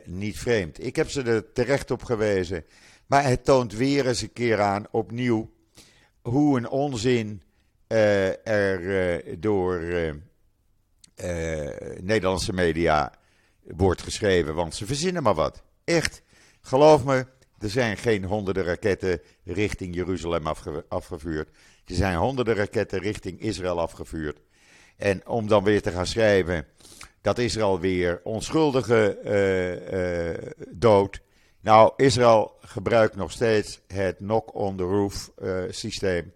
niet 0.04 0.38
vreemd. 0.38 0.84
Ik 0.84 0.96
heb 0.96 1.10
ze 1.10 1.22
er 1.22 1.52
terecht 1.52 1.90
op 1.90 2.02
gewezen 2.02 2.64
maar 3.14 3.24
het 3.24 3.44
toont 3.44 3.72
weer 3.72 4.06
eens 4.06 4.22
een 4.22 4.32
keer 4.32 4.60
aan, 4.60 4.86
opnieuw, 4.90 5.50
hoe 6.22 6.56
een 6.56 6.68
onzin 6.68 7.42
uh, 7.88 8.46
er 8.46 8.80
uh, 8.80 9.36
door 9.38 9.80
uh, 9.80 10.12
Nederlandse 12.00 12.52
media 12.52 13.12
wordt 13.62 14.02
geschreven. 14.02 14.54
Want 14.54 14.74
ze 14.74 14.86
verzinnen 14.86 15.22
maar 15.22 15.34
wat. 15.34 15.62
Echt, 15.84 16.22
geloof 16.60 17.04
me, 17.04 17.26
er 17.58 17.70
zijn 17.70 17.96
geen 17.96 18.24
honderden 18.24 18.64
raketten 18.64 19.20
richting 19.44 19.94
Jeruzalem 19.94 20.46
afge 20.46 20.84
afgevuurd. 20.88 21.48
Er 21.86 21.94
zijn 21.94 22.16
honderden 22.16 22.54
raketten 22.54 22.98
richting 22.98 23.40
Israël 23.40 23.80
afgevuurd. 23.80 24.40
En 24.96 25.26
om 25.26 25.48
dan 25.48 25.64
weer 25.64 25.82
te 25.82 25.90
gaan 25.90 26.06
schrijven 26.06 26.66
dat 27.20 27.38
Israël 27.38 27.80
weer 27.80 28.20
onschuldige 28.24 29.18
dood 30.68 31.22
nou, 31.64 31.92
Israël 31.96 32.56
gebruikt 32.60 33.16
nog 33.16 33.30
steeds 33.30 33.80
het 33.86 34.16
knock-on-the-roof 34.16 35.30
uh, 35.42 35.62
systeem. 35.68 36.32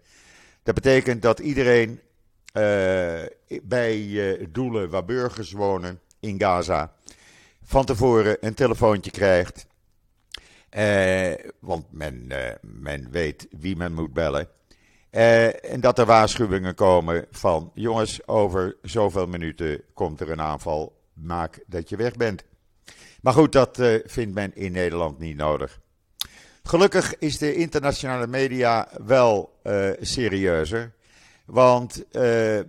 Dat 0.63 0.75
betekent 0.75 1.21
dat 1.21 1.39
iedereen 1.39 1.89
uh, 1.89 3.21
bij 3.63 3.99
uh, 3.99 4.45
doelen 4.49 4.89
waar 4.89 5.05
burgers 5.05 5.51
wonen 5.51 5.99
in 6.19 6.39
Gaza 6.39 6.93
van 7.63 7.85
tevoren 7.85 8.37
een 8.39 8.53
telefoontje 8.53 9.11
krijgt. 9.11 9.67
want 11.59 11.85
men, 11.91 12.31
men 12.61 13.11
weet 13.11 13.47
wie 13.51 13.75
men 13.75 13.93
moet 13.93 14.13
bellen. 14.13 14.47
en 15.09 15.79
dat 15.79 15.99
er 15.99 16.05
waarschuwingen 16.05 16.75
komen 16.75 17.25
van 17.31 17.71
jongens, 17.73 18.27
over 18.27 18.77
zoveel 18.81 19.27
minuten 19.27 19.81
komt 19.93 20.19
er 20.19 20.29
een 20.29 20.41
aanval. 20.41 20.97
Maak 21.13 21.63
dat 21.67 21.89
je 21.89 21.95
weg 21.95 22.15
bent. 22.15 22.43
Maar 23.21 23.33
goed, 23.33 23.51
dat 23.51 23.79
uh, 23.79 23.99
vindt 24.05 24.33
men 24.33 24.55
in 24.55 24.71
Nederland 24.71 25.19
niet 25.19 25.37
nodig. 25.37 25.79
Gelukkig 26.63 27.17
is 27.17 27.37
de 27.37 27.55
internationale 27.55 28.27
media 28.27 28.87
wel 29.05 29.59
uh, 29.63 29.89
serieuzer. 29.99 30.93
Want 31.45 31.97
uh, 31.97 32.03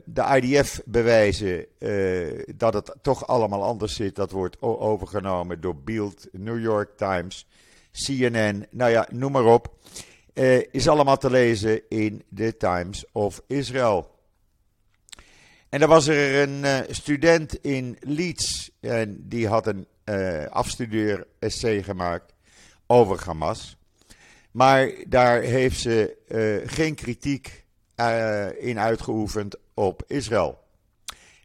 de 0.04 0.40
IDF 0.40 0.80
bewijzen 0.84 1.66
dat 2.56 2.74
het 2.74 2.94
toch 3.02 3.26
allemaal 3.26 3.62
anders 3.62 3.94
zit. 3.94 4.14
Dat 4.14 4.30
wordt 4.30 4.62
overgenomen 4.62 5.60
door 5.60 5.76
Beeld, 5.76 6.26
New 6.32 6.60
York 6.60 6.96
Times, 6.96 7.46
CNN, 7.92 8.66
nou 8.70 8.90
ja, 8.90 9.08
noem 9.12 9.32
maar 9.32 9.44
op. 9.44 9.74
is 10.70 10.88
allemaal 10.88 11.16
te 11.16 11.30
lezen 11.30 11.82
in 11.88 12.22
de 12.28 12.56
Times 12.56 13.04
of 13.12 13.42
Israel. 13.46 14.18
En 15.68 15.80
dan 15.80 15.88
was 15.88 16.06
er 16.06 16.48
een 16.48 16.86
student 16.94 17.54
in 17.54 17.96
Leeds 18.00 18.70
en 18.80 19.28
die 19.28 19.48
had 19.48 19.66
een 19.66 19.86
uh, 20.10 20.46
afstudeer-essay 20.46 21.82
gemaakt 21.82 22.34
over 22.86 23.24
Hamas. 23.24 23.76
Maar 24.50 24.92
daar 25.08 25.40
heeft 25.40 25.80
ze 25.80 26.16
uh, 26.28 26.68
geen 26.70 26.94
kritiek 26.94 27.64
uh, 27.96 28.46
in 28.58 28.78
uitgeoefend 28.78 29.56
op 29.74 30.02
Israël. 30.06 30.58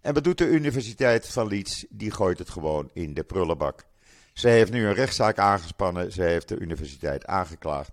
En 0.01 0.13
wat 0.13 0.23
doet 0.23 0.37
de 0.37 0.47
Universiteit 0.47 1.27
van 1.27 1.47
Leeds? 1.47 1.85
Die 1.89 2.11
gooit 2.11 2.39
het 2.39 2.49
gewoon 2.49 2.89
in 2.93 3.13
de 3.13 3.23
prullenbak. 3.23 3.85
Ze 4.33 4.47
heeft 4.47 4.71
nu 4.71 4.85
een 4.85 4.93
rechtszaak 4.93 5.37
aangespannen. 5.37 6.11
Ze 6.11 6.21
heeft 6.21 6.47
de 6.47 6.59
universiteit 6.59 7.25
aangeklaagd. 7.25 7.91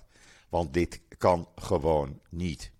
Want 0.49 0.75
dit 0.75 1.01
kan 1.19 1.49
gewoon 1.57 2.21
niet. 2.29 2.71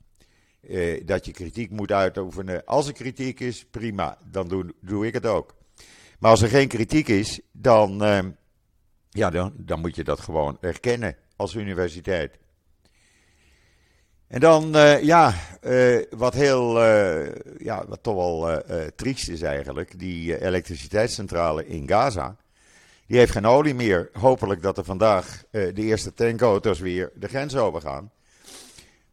Dat 1.03 1.25
je 1.25 1.33
kritiek 1.33 1.71
moet 1.71 1.93
uitoefenen. 1.93 2.65
Als 2.65 2.87
er 2.87 2.93
kritiek 2.93 3.41
is, 3.41 3.65
prima. 3.65 4.19
Dan 4.31 4.73
doe 4.81 5.07
ik 5.07 5.15
het 5.15 5.27
ook. 5.27 5.55
Maar 6.23 6.31
als 6.31 6.43
er 6.43 6.49
geen 6.49 6.69
kritiek 6.69 7.09
is, 7.09 7.41
dan, 7.53 8.05
uh, 8.05 8.19
ja, 9.11 9.31
dan, 9.31 9.53
dan 9.57 9.81
moet 9.81 9.97
je 9.97 10.05
dat 10.05 10.21
gewoon 10.21 10.59
erkennen 10.61 11.17
als 11.37 11.55
universiteit. 11.55 12.39
En 14.27 14.41
dan, 14.41 14.77
uh, 14.77 15.03
ja, 15.03 15.35
uh, 15.63 16.03
wat 16.11 16.35
heel, 16.35 16.85
uh, 16.85 17.35
ja, 17.59 17.87
wat 17.87 18.03
toch 18.03 18.15
wel 18.15 18.63
triest 18.97 19.29
is 19.29 19.43
eigenlijk, 19.43 19.99
die 19.99 20.45
elektriciteitscentrale 20.45 21.67
in 21.67 21.89
Gaza. 21.89 22.37
Die 23.07 23.19
heeft 23.19 23.33
geen 23.33 23.47
olie 23.47 23.75
meer. 23.75 24.11
Hopelijk 24.13 24.63
dat 24.63 24.79
er 24.79 24.85
vandaag 24.85 25.45
de 25.51 25.73
eerste 25.75 26.15
tankauto's 26.15 26.81
weer 26.81 27.11
de 27.15 27.29
grens 27.29 27.57
overgaan. 27.57 28.11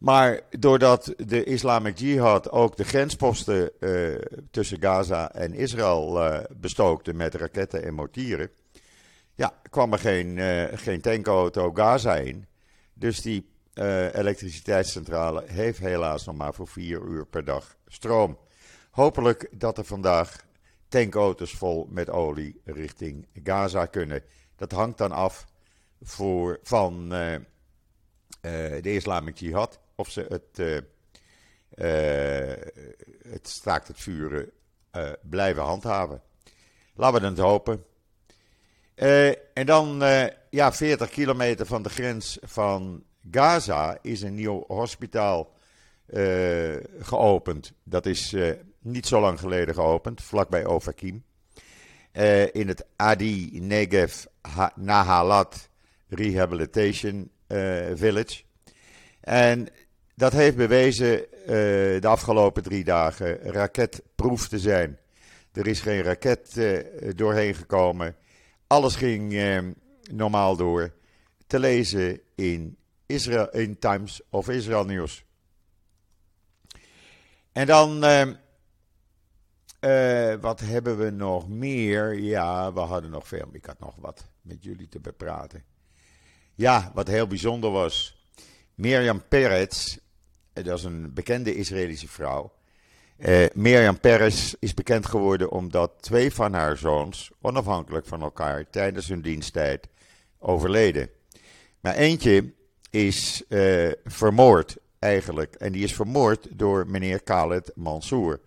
Maar 0.00 0.40
doordat 0.58 1.14
de 1.16 1.44
Islamic 1.44 1.98
Jihad 1.98 2.50
ook 2.50 2.76
de 2.76 2.84
grensposten 2.84 3.70
uh, 3.80 4.14
tussen 4.50 4.80
Gaza 4.80 5.32
en 5.32 5.54
Israël 5.54 6.26
uh, 6.26 6.40
bestookte 6.56 7.14
met 7.14 7.34
raketten 7.34 7.84
en 7.84 7.94
mortieren, 7.94 8.50
ja, 9.34 9.52
kwam 9.70 9.92
er 9.92 9.98
geen, 9.98 10.36
uh, 10.36 10.64
geen 10.74 11.00
tankauto 11.00 11.70
Gaza 11.72 12.14
in. 12.16 12.46
Dus 12.94 13.20
die 13.20 13.48
elektriciteitscentrale 14.12 15.44
heeft 15.46 15.78
helaas 15.78 16.24
nog 16.24 16.36
maar 16.36 16.54
voor 16.54 16.68
vier 16.68 17.02
uur 17.02 17.26
per 17.26 17.44
dag 17.44 17.76
stroom. 17.86 18.38
Hopelijk 18.90 19.48
dat 19.50 19.78
er 19.78 19.84
vandaag 19.84 20.44
tankauto's 20.88 21.52
vol 21.52 21.86
met 21.90 22.10
olie 22.10 22.60
richting 22.64 23.26
Gaza 23.44 23.86
kunnen. 23.86 24.22
Dat 24.56 24.72
hangt 24.72 24.98
dan 24.98 25.12
af 25.12 25.46
voor, 26.02 26.58
van 26.62 27.08
de 28.80 28.80
Islamic 28.82 29.36
Jihad 29.36 29.80
of 30.00 30.10
ze 30.10 30.26
het, 30.28 30.58
uh, 30.58 30.78
het 33.32 33.48
staakt 33.48 33.88
het 33.88 34.00
vuren 34.00 34.50
uh, 34.96 35.10
blijven 35.22 35.62
handhaven. 35.62 36.22
Laten 36.94 37.20
we 37.20 37.26
het 37.26 37.38
hopen. 37.38 37.84
en 39.54 39.66
dan, 39.66 40.02
ja, 40.50 40.72
40 40.72 41.10
kilometer 41.10 41.66
van 41.66 41.82
de 41.82 41.88
grens 41.88 42.38
van 42.42 43.04
Gaza 43.30 43.98
is 44.02 44.22
een 44.22 44.34
nieuw 44.34 44.64
hospitaal 44.66 45.52
geopend. 47.00 47.72
Dat 47.82 48.06
is 48.06 48.36
niet 48.78 49.06
zo 49.06 49.20
lang 49.20 49.38
geleden 49.38 49.74
geopend, 49.74 50.22
vlakbij 50.22 50.66
Ofakim. 50.66 51.24
in 52.52 52.68
het 52.68 52.86
Adi 52.96 53.60
Negev 53.60 54.24
Nahalat 54.74 55.68
Rehabilitation 56.08 57.30
Village. 57.94 58.42
En 59.20 59.68
dat 60.20 60.32
heeft 60.32 60.56
bewezen 60.56 61.18
uh, 61.20 61.46
de 62.00 62.06
afgelopen 62.06 62.62
drie 62.62 62.84
dagen 62.84 63.38
raketproef 63.42 64.48
te 64.48 64.58
zijn. 64.58 64.98
Er 65.52 65.66
is 65.66 65.80
geen 65.80 66.02
raket 66.02 66.56
uh, 66.56 66.78
doorheen 67.16 67.54
gekomen. 67.54 68.16
Alles 68.66 68.96
ging 68.96 69.32
uh, 69.32 69.58
normaal 70.10 70.56
door. 70.56 70.92
Te 71.46 71.58
lezen 71.58 72.20
in, 72.34 72.76
Israel, 73.06 73.50
in 73.50 73.78
Times 73.78 74.20
of 74.30 74.48
Israel 74.48 74.84
Nieuws. 74.84 75.24
En 77.52 77.66
dan, 77.66 78.00
wat 80.40 80.60
hebben 80.60 80.98
we 80.98 81.10
nog 81.10 81.48
meer? 81.48 82.18
Ja, 82.18 82.72
we 82.72 82.80
hadden 82.80 83.10
nog 83.10 83.28
veel. 83.28 83.48
Ik 83.52 83.64
had 83.64 83.78
nog 83.78 83.94
wat 83.96 84.24
met 84.42 84.64
jullie 84.64 84.88
te 84.88 85.00
bepraten. 85.00 85.64
Ja, 86.54 86.90
wat 86.94 87.08
heel 87.08 87.26
bijzonder 87.26 87.70
was. 87.70 88.18
Mirjam 88.80 89.22
Peretz, 89.28 89.96
eh, 89.96 90.02
dat 90.62 90.78
is 90.78 90.84
een 90.84 91.14
bekende 91.14 91.54
Israëlische 91.54 92.08
vrouw. 92.08 92.52
Uh, 93.18 93.46
Mirjam 93.54 94.00
Peres 94.00 94.54
is 94.58 94.74
bekend 94.74 95.06
geworden 95.06 95.50
omdat 95.50 95.92
twee 96.00 96.34
van 96.34 96.52
haar 96.52 96.76
zoons, 96.76 97.30
onafhankelijk 97.40 98.06
van 98.06 98.22
elkaar, 98.22 98.70
tijdens 98.70 99.08
hun 99.08 99.20
diensttijd 99.20 99.88
overleden. 100.38 101.10
Maar 101.80 101.94
eentje 101.94 102.52
is 102.90 103.42
uh, 103.48 103.90
vermoord 104.04 104.76
eigenlijk. 104.98 105.54
En 105.54 105.72
die 105.72 105.84
is 105.84 105.94
vermoord 105.94 106.48
door 106.50 106.86
meneer 106.86 107.22
Khaled 107.22 107.72
Mansour. 107.74 108.40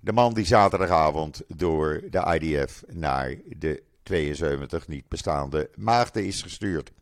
De 0.00 0.12
man 0.12 0.34
die 0.34 0.46
zaterdagavond 0.46 1.42
door 1.46 2.02
de 2.10 2.38
IDF 2.40 2.82
naar 2.86 3.34
de 3.46 3.82
72 4.02 4.88
niet 4.88 5.08
bestaande 5.08 5.70
maagden 5.74 6.24
is 6.24 6.42
gestuurd. 6.42 6.92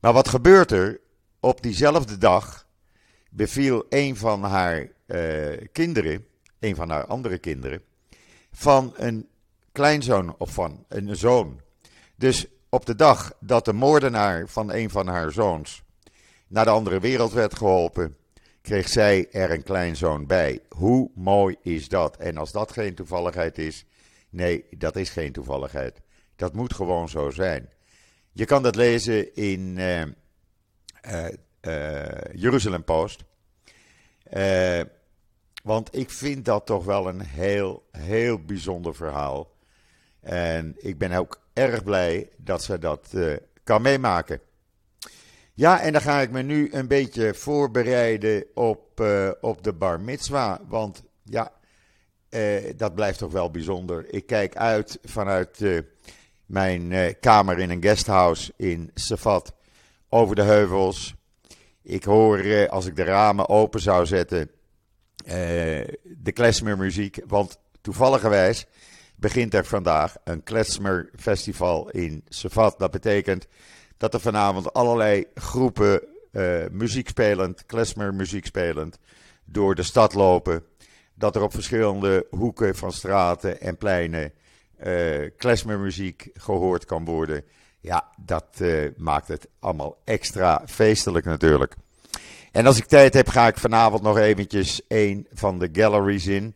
Maar 0.00 0.12
wat 0.12 0.28
gebeurt 0.28 0.70
er? 0.70 1.00
Op 1.40 1.62
diezelfde 1.62 2.18
dag 2.18 2.66
beviel 3.36 3.86
een 3.88 4.16
van 4.16 4.42
haar 4.42 4.88
uh, 5.06 5.66
kinderen, 5.72 6.26
een 6.58 6.74
van 6.74 6.90
haar 6.90 7.06
andere 7.06 7.38
kinderen, 7.38 7.82
van 8.52 8.92
een 8.96 9.28
kleinzoon 9.72 10.34
of 10.38 10.52
van 10.52 10.84
een 10.88 11.16
zoon. 11.16 11.60
Dus 12.16 12.46
op 12.68 12.86
de 12.86 12.94
dag 12.94 13.32
dat 13.40 13.64
de 13.64 13.72
moordenaar 13.72 14.48
van 14.48 14.72
een 14.72 14.90
van 14.90 15.06
haar 15.06 15.32
zoons 15.32 15.82
naar 16.46 16.64
de 16.64 16.70
andere 16.70 17.00
wereld 17.00 17.32
werd 17.32 17.54
geholpen, 17.56 18.16
kreeg 18.62 18.88
zij 18.88 19.28
er 19.30 19.50
een 19.50 19.62
kleinzoon 19.62 20.26
bij. 20.26 20.60
Hoe 20.68 21.10
mooi 21.14 21.56
is 21.62 21.88
dat? 21.88 22.16
En 22.16 22.36
als 22.36 22.52
dat 22.52 22.72
geen 22.72 22.94
toevalligheid 22.94 23.58
is, 23.58 23.84
nee, 24.30 24.64
dat 24.70 24.96
is 24.96 25.10
geen 25.10 25.32
toevalligheid. 25.32 26.00
Dat 26.36 26.54
moet 26.54 26.74
gewoon 26.74 27.08
zo 27.08 27.30
zijn. 27.30 27.68
Je 28.32 28.44
kan 28.44 28.62
dat 28.62 28.74
lezen 28.74 29.34
in 29.34 29.76
uh, 29.76 30.00
uh, 30.00 31.26
Jeruzalem 32.34 32.84
Post. 32.84 33.24
want 35.62 35.96
ik 35.96 36.10
vind 36.10 36.44
dat 36.44 36.66
toch 36.66 36.84
wel 36.84 37.08
een 37.08 37.20
heel, 37.20 37.84
heel 37.90 38.38
bijzonder 38.44 38.94
verhaal. 38.94 39.52
En 40.20 40.74
ik 40.78 40.98
ben 40.98 41.12
ook 41.12 41.40
erg 41.52 41.84
blij 41.84 42.28
dat 42.36 42.62
ze 42.62 42.78
dat 42.78 43.14
kan 43.64 43.82
meemaken. 43.82 44.40
Ja, 45.54 45.80
en 45.80 45.92
dan 45.92 46.02
ga 46.02 46.20
ik 46.20 46.30
me 46.30 46.42
nu 46.42 46.68
een 46.72 46.88
beetje 46.88 47.34
voorbereiden 47.34 48.44
op, 48.54 49.00
op 49.40 49.64
de 49.64 49.72
bar 49.72 50.00
mitzwa. 50.00 50.60
Want 50.68 51.04
ja, 51.22 51.52
dat 52.76 52.94
blijft 52.94 53.18
toch 53.18 53.32
wel 53.32 53.50
bijzonder. 53.50 54.12
Ik 54.12 54.26
kijk 54.26 54.56
uit 54.56 54.98
vanuit 55.02 55.64
mijn 56.46 57.16
kamer 57.20 57.58
in 57.58 57.70
een 57.70 57.82
guesthouse 57.82 58.52
in 58.56 58.90
Safat 58.94 59.54
over 60.08 60.36
de 60.36 60.42
heuvels. 60.42 61.14
Ik 61.86 62.04
hoor, 62.04 62.68
als 62.68 62.86
ik 62.86 62.96
de 62.96 63.04
ramen 63.04 63.48
open 63.48 63.80
zou 63.80 64.06
zetten, 64.06 64.50
de 66.02 66.32
klezmermuziek. 66.32 67.20
Want 67.26 67.58
toevalligerwijs 67.80 68.66
begint 69.16 69.54
er 69.54 69.64
vandaag 69.64 70.16
een 70.24 70.42
klezmerfestival 70.42 71.90
in 71.90 72.24
Safat. 72.28 72.78
Dat 72.78 72.90
betekent 72.90 73.46
dat 73.96 74.14
er 74.14 74.20
vanavond 74.20 74.72
allerlei 74.72 75.26
groepen 75.34 76.02
uh, 76.32 76.64
muziek 76.70 77.08
spelend, 77.08 77.66
klezmer 77.66 78.14
muziek 78.14 78.46
spelend, 78.46 78.98
door 79.44 79.74
de 79.74 79.82
stad 79.82 80.14
lopen. 80.14 80.64
Dat 81.14 81.36
er 81.36 81.42
op 81.42 81.52
verschillende 81.52 82.26
hoeken 82.30 82.76
van 82.76 82.92
straten 82.92 83.60
en 83.60 83.76
pleinen 83.76 84.32
uh, 84.84 85.30
klezmermuziek 85.36 86.30
gehoord 86.34 86.84
kan 86.84 87.04
worden. 87.04 87.44
Ja, 87.84 88.08
dat 88.16 88.46
uh, 88.58 88.90
maakt 88.96 89.28
het 89.28 89.48
allemaal 89.58 89.96
extra 90.04 90.62
feestelijk 90.66 91.24
natuurlijk. 91.24 91.74
En 92.52 92.66
als 92.66 92.78
ik 92.78 92.84
tijd 92.84 93.14
heb, 93.14 93.28
ga 93.28 93.46
ik 93.46 93.58
vanavond 93.58 94.02
nog 94.02 94.18
eventjes 94.18 94.80
een 94.88 95.26
van 95.32 95.58
de 95.58 95.68
galleries 95.72 96.26
in. 96.26 96.54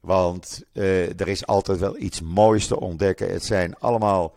Want 0.00 0.62
uh, 0.72 1.20
er 1.20 1.28
is 1.28 1.46
altijd 1.46 1.78
wel 1.78 1.98
iets 1.98 2.20
moois 2.20 2.66
te 2.66 2.80
ontdekken. 2.80 3.32
Het 3.32 3.44
zijn 3.44 3.78
allemaal 3.78 4.34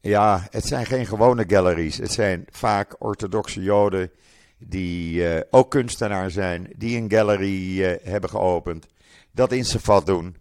ja, 0.00 0.46
het 0.50 0.66
zijn 0.66 0.86
geen 0.86 1.06
gewone 1.06 1.44
galleries. 1.46 1.96
Het 1.96 2.12
zijn 2.12 2.46
vaak 2.50 2.96
orthodoxe 2.98 3.62
Joden 3.62 4.10
die 4.58 5.14
uh, 5.14 5.40
ook 5.50 5.70
kunstenaar 5.70 6.30
zijn, 6.30 6.72
die 6.76 6.96
een 6.96 7.10
gallery 7.10 7.82
hebben 8.02 8.30
geopend, 8.30 8.86
dat 9.30 9.52
in 9.52 9.64
Safat 9.64 10.06
doen. 10.06 10.36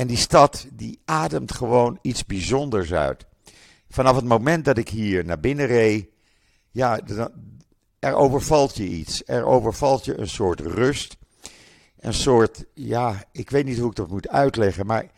En 0.00 0.06
die 0.06 0.16
stad, 0.16 0.66
die 0.72 1.00
ademt 1.04 1.52
gewoon 1.52 1.98
iets 2.02 2.26
bijzonders 2.26 2.92
uit. 2.92 3.26
Vanaf 3.88 4.16
het 4.16 4.24
moment 4.24 4.64
dat 4.64 4.78
ik 4.78 4.88
hier 4.88 5.24
naar 5.24 5.40
binnen 5.40 5.66
reed, 5.66 6.08
ja, 6.70 7.00
er 7.98 8.14
overvalt 8.14 8.76
je 8.76 8.84
iets. 8.84 9.22
Er 9.26 9.44
overvalt 9.44 10.04
je 10.04 10.18
een 10.18 10.28
soort 10.28 10.60
rust. 10.60 11.16
Een 11.98 12.14
soort, 12.14 12.64
ja, 12.74 13.24
ik 13.32 13.50
weet 13.50 13.64
niet 13.64 13.78
hoe 13.78 13.90
ik 13.90 13.96
dat 13.96 14.08
moet 14.08 14.28
uitleggen, 14.28 14.86
maar 14.86 15.10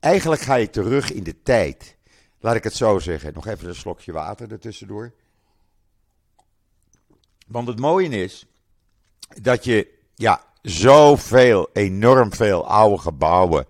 Eigenlijk 0.00 0.42
ga 0.42 0.54
je 0.54 0.70
terug 0.70 1.12
in 1.12 1.22
de 1.22 1.42
tijd. 1.42 1.96
Laat 2.40 2.54
ik 2.54 2.64
het 2.64 2.74
zo 2.74 2.98
zeggen. 2.98 3.34
Nog 3.34 3.46
even 3.46 3.68
een 3.68 3.74
slokje 3.74 4.12
water 4.12 4.52
ertussendoor. 4.52 5.12
Want 7.46 7.68
het 7.68 7.78
mooie 7.78 8.08
is 8.08 8.46
dat 9.42 9.64
je 9.64 9.94
ja, 10.14 10.44
zoveel, 10.66 11.68
enorm 11.72 12.32
veel 12.32 12.66
oude 12.66 12.98
gebouwen. 12.98 13.66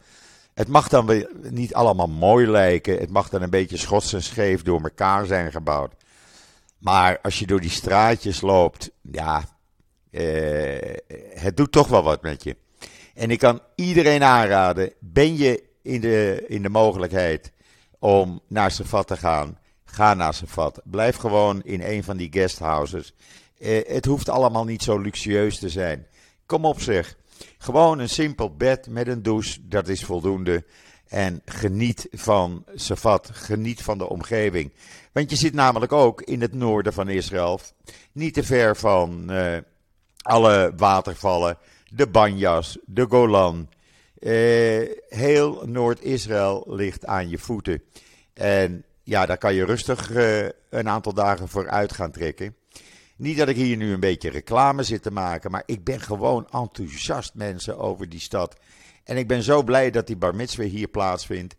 Het 0.55 0.69
mag 0.69 0.89
dan 0.89 1.07
weer 1.07 1.31
niet 1.51 1.75
allemaal 1.75 2.09
mooi 2.09 2.47
lijken. 2.47 2.99
Het 2.99 3.11
mag 3.11 3.29
dan 3.29 3.43
een 3.43 3.51
beetje 3.51 3.77
schots 3.77 4.13
en 4.13 4.23
scheef 4.23 4.63
door 4.63 4.83
elkaar 4.83 5.27
zijn 5.27 5.53
gebouwd. 5.53 5.95
Maar 6.79 7.19
als 7.23 7.39
je 7.39 7.47
door 7.47 7.61
die 7.61 7.71
straatjes 7.71 8.41
loopt, 8.41 8.91
ja, 9.03 9.45
eh, 10.11 10.95
het 11.35 11.57
doet 11.57 11.73
toch 11.73 11.89
wel 11.89 12.03
wat 12.03 12.23
met 12.23 12.43
je. 12.43 12.57
En 13.15 13.31
ik 13.31 13.39
kan 13.39 13.61
iedereen 13.75 14.23
aanraden, 14.23 14.93
ben 14.99 15.37
je 15.37 15.63
in 15.83 16.01
de, 16.01 16.45
in 16.49 16.63
de 16.63 16.69
mogelijkheid 16.69 17.53
om 17.99 18.41
naar 18.49 18.71
Safat 18.71 19.07
te 19.07 19.17
gaan, 19.17 19.59
ga 19.85 20.15
naar 20.15 20.35
Safat. 20.35 20.81
Blijf 20.85 21.17
gewoon 21.17 21.63
in 21.63 21.83
een 21.83 22.05
van 22.05 22.17
die 22.17 22.33
guesthouses. 22.33 23.15
Eh, 23.59 23.81
het 23.87 24.05
hoeft 24.05 24.29
allemaal 24.29 24.65
niet 24.65 24.83
zo 24.83 24.99
luxueus 24.99 25.59
te 25.59 25.69
zijn. 25.69 26.07
Kom 26.47 26.65
op 26.65 26.81
zeg. 26.81 27.17
Gewoon 27.59 27.99
een 27.99 28.09
simpel 28.09 28.57
bed 28.57 28.87
met 28.89 29.07
een 29.07 29.23
douche, 29.23 29.59
dat 29.69 29.89
is 29.89 30.05
voldoende. 30.05 30.65
En 31.09 31.43
geniet 31.45 32.09
van 32.13 32.65
Safat, 32.75 33.31
geniet 33.33 33.83
van 33.83 33.99
de 33.99 34.09
omgeving. 34.09 34.73
Want 35.13 35.31
je 35.31 35.37
zit 35.37 35.55
namelijk 35.55 35.93
ook 35.93 36.23
in 36.23 36.41
het 36.41 36.55
noorden 36.55 36.93
van 36.93 37.09
Israël, 37.09 37.61
niet 38.13 38.35
te 38.35 38.43
ver 38.43 38.77
van 38.77 39.33
uh, 39.33 39.57
alle 40.23 40.73
watervallen, 40.77 41.59
de 41.91 42.07
Banjas, 42.07 42.79
de 42.85 43.07
Golan, 43.09 43.69
uh, 44.19 44.91
heel 45.09 45.63
Noord-Israël 45.67 46.65
ligt 46.69 47.07
aan 47.07 47.29
je 47.29 47.39
voeten. 47.39 47.83
En 48.35 48.85
ja, 49.03 49.27
daar 49.27 49.39
kan 49.39 49.55
je 49.55 49.65
rustig 49.65 50.11
uh, 50.11 50.49
een 50.71 50.89
aantal 50.89 51.15
dagen 51.15 51.49
vooruit 51.49 51.93
gaan 51.93 52.11
trekken. 52.11 52.57
Niet 53.17 53.37
dat 53.37 53.49
ik 53.49 53.57
hier 53.57 53.77
nu 53.77 53.93
een 53.93 54.01
beetje 54.01 54.31
reclame 54.31 54.83
zit 54.83 55.03
te 55.03 55.11
maken, 55.11 55.51
maar 55.51 55.63
ik 55.67 55.85
ben 55.85 56.01
gewoon 56.01 56.49
enthousiast 56.51 57.35
mensen 57.35 57.79
over 57.79 58.09
die 58.09 58.21
stad. 58.21 58.57
En 59.05 59.17
ik 59.17 59.29
ben 59.29 59.43
zo 59.43 59.63
blij 59.63 59.91
dat 59.91 60.07
die 60.07 60.17
bar 60.17 60.35
hier 60.59 60.89
plaatsvindt. 60.89 61.57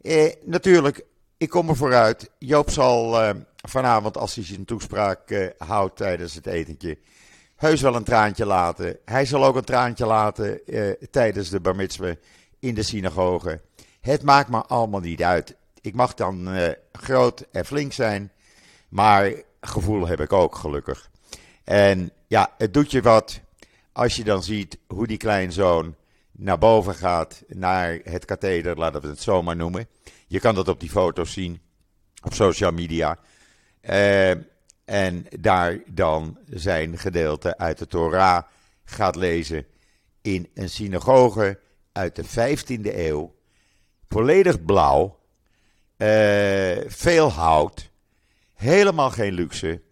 Eh, 0.00 0.32
natuurlijk, 0.44 1.04
ik 1.36 1.48
kom 1.48 1.68
er 1.68 1.76
vooruit. 1.76 2.30
Joop 2.38 2.70
zal 2.70 3.22
uh, 3.22 3.30
vanavond, 3.56 4.16
als 4.16 4.34
hij 4.34 4.44
zijn 4.44 4.64
toespraak 4.64 5.30
uh, 5.30 5.46
houdt 5.58 5.96
tijdens 5.96 6.34
het 6.34 6.46
etentje, 6.46 6.98
heus 7.58 7.80
wel 7.80 7.94
een 7.94 8.04
traantje 8.04 8.46
laten. 8.46 8.98
Hij 9.04 9.24
zal 9.24 9.44
ook 9.44 9.56
een 9.56 9.64
traantje 9.64 10.06
laten 10.06 10.66
eh, 10.66 10.90
tijdens 11.10 11.50
de 11.50 11.60
bar 11.60 11.88
in 12.58 12.74
de 12.74 12.82
synagoge. 12.82 13.60
Het 14.00 14.22
maakt 14.22 14.48
me 14.48 14.62
allemaal 14.62 15.00
niet 15.00 15.22
uit. 15.22 15.56
Ik 15.80 15.94
mag 15.94 16.14
dan 16.14 16.48
eh, 16.48 16.72
groot 16.92 17.46
en 17.52 17.64
flink 17.64 17.92
zijn, 17.92 18.32
maar 18.88 19.32
gevoel 19.60 20.06
heb 20.06 20.20
ik 20.20 20.32
ook 20.32 20.54
gelukkig. 20.54 21.10
En 21.64 22.12
ja, 22.26 22.54
het 22.58 22.74
doet 22.74 22.90
je 22.90 23.02
wat 23.02 23.40
als 23.92 24.16
je 24.16 24.24
dan 24.24 24.42
ziet 24.42 24.78
hoe 24.86 25.06
die 25.06 25.16
kleinzoon 25.16 25.94
naar 26.32 26.58
boven 26.58 26.94
gaat, 26.94 27.42
naar 27.48 27.98
het 28.02 28.24
katheder, 28.24 28.76
laten 28.76 29.00
we 29.00 29.08
het 29.08 29.20
zo 29.20 29.42
maar 29.42 29.56
noemen. 29.56 29.88
Je 30.26 30.40
kan 30.40 30.54
dat 30.54 30.68
op 30.68 30.80
die 30.80 30.90
foto's 30.90 31.32
zien 31.32 31.60
op 32.22 32.34
social 32.34 32.72
media. 32.72 33.18
Uh, 33.82 34.30
en 34.84 35.26
daar 35.40 35.78
dan 35.86 36.38
zijn 36.46 36.98
gedeelte 36.98 37.58
uit 37.58 37.78
de 37.78 37.86
Torah 37.86 38.42
gaat 38.84 39.16
lezen 39.16 39.66
in 40.22 40.48
een 40.54 40.68
synagoge 40.68 41.58
uit 41.92 42.16
de 42.16 42.24
15e 42.24 42.96
eeuw. 42.96 43.34
Volledig 44.08 44.64
blauw, 44.64 45.18
uh, 45.96 46.78
veel 46.86 47.32
hout, 47.32 47.90
helemaal 48.58 49.10
geen 49.10 49.32
luxe. 49.32 49.82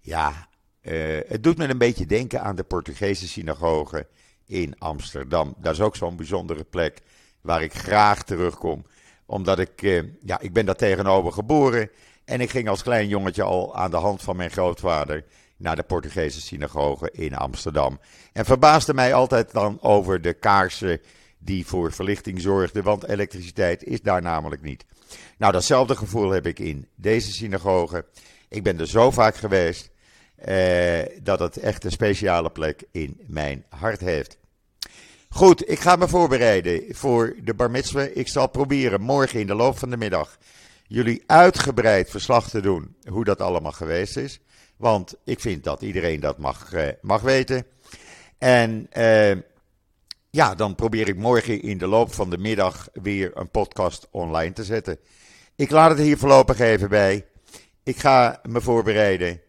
Ja, 0.00 0.48
uh, 0.82 1.18
het 1.28 1.42
doet 1.42 1.58
me 1.58 1.68
een 1.68 1.78
beetje 1.78 2.06
denken 2.06 2.42
aan 2.42 2.56
de 2.56 2.64
Portugese 2.64 3.28
synagoge 3.28 4.06
in 4.46 4.78
Amsterdam. 4.78 5.54
Dat 5.58 5.72
is 5.72 5.80
ook 5.80 5.96
zo'n 5.96 6.16
bijzondere 6.16 6.64
plek 6.64 7.02
waar 7.40 7.62
ik 7.62 7.74
graag 7.74 8.22
terugkom. 8.22 8.86
Omdat 9.26 9.58
ik, 9.58 9.82
uh, 9.82 10.02
ja, 10.20 10.40
ik 10.40 10.52
ben 10.52 10.66
daar 10.66 10.76
tegenover 10.76 11.32
geboren. 11.32 11.90
En 12.24 12.40
ik 12.40 12.50
ging 12.50 12.68
als 12.68 12.82
klein 12.82 13.08
jongetje 13.08 13.42
al 13.42 13.76
aan 13.76 13.90
de 13.90 13.96
hand 13.96 14.22
van 14.22 14.36
mijn 14.36 14.50
grootvader 14.50 15.24
naar 15.56 15.76
de 15.76 15.82
Portugese 15.82 16.40
synagoge 16.40 17.10
in 17.10 17.34
Amsterdam. 17.34 18.00
En 18.32 18.44
verbaasde 18.44 18.94
mij 18.94 19.14
altijd 19.14 19.52
dan 19.52 19.78
over 19.80 20.22
de 20.22 20.32
kaarsen 20.32 21.00
die 21.38 21.66
voor 21.66 21.92
verlichting 21.92 22.40
zorgden, 22.40 22.82
want 22.82 23.08
elektriciteit 23.08 23.84
is 23.84 24.02
daar 24.02 24.22
namelijk 24.22 24.62
niet. 24.62 24.84
Nou, 25.38 25.52
datzelfde 25.52 25.96
gevoel 25.96 26.30
heb 26.30 26.46
ik 26.46 26.58
in 26.58 26.88
deze 26.94 27.32
synagoge. 27.32 28.04
Ik 28.48 28.62
ben 28.62 28.80
er 28.80 28.88
zo 28.88 29.10
vaak 29.10 29.36
geweest 29.36 29.90
eh, 30.36 31.00
dat 31.22 31.38
het 31.38 31.56
echt 31.56 31.84
een 31.84 31.90
speciale 31.90 32.50
plek 32.50 32.82
in 32.90 33.20
mijn 33.26 33.64
hart 33.68 34.00
heeft. 34.00 34.38
Goed, 35.28 35.70
ik 35.70 35.78
ga 35.78 35.96
me 35.96 36.08
voorbereiden 36.08 36.82
voor 36.88 37.36
de 37.42 37.54
bar. 37.54 37.76
Ik 38.14 38.28
zal 38.28 38.48
proberen 38.48 39.00
morgen 39.00 39.40
in 39.40 39.46
de 39.46 39.54
loop 39.54 39.78
van 39.78 39.90
de 39.90 39.96
middag 39.96 40.38
jullie 40.86 41.22
uitgebreid 41.26 42.10
verslag 42.10 42.48
te 42.48 42.60
doen 42.60 42.96
hoe 43.08 43.24
dat 43.24 43.40
allemaal 43.40 43.72
geweest 43.72 44.16
is. 44.16 44.40
Want 44.76 45.14
ik 45.24 45.40
vind 45.40 45.64
dat 45.64 45.82
iedereen 45.82 46.20
dat 46.20 46.38
mag, 46.38 46.74
uh, 46.74 46.88
mag 47.00 47.20
weten. 47.20 47.66
En 48.38 48.88
uh, 48.96 49.36
ja, 50.36 50.54
dan 50.54 50.74
probeer 50.74 51.08
ik 51.08 51.16
morgen 51.16 51.62
in 51.62 51.78
de 51.78 51.86
loop 51.86 52.14
van 52.14 52.30
de 52.30 52.38
middag 52.38 52.88
weer 52.92 53.30
een 53.34 53.50
podcast 53.50 54.08
online 54.10 54.52
te 54.52 54.64
zetten. 54.64 54.98
Ik 55.54 55.70
laat 55.70 55.90
het 55.90 55.98
hier 55.98 56.18
voorlopig 56.18 56.58
even 56.58 56.88
bij. 56.88 57.26
Ik 57.82 57.96
ga 57.96 58.40
me 58.42 58.60
voorbereiden. 58.60 59.40